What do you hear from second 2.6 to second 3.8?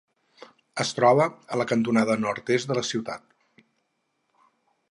de la ciutat.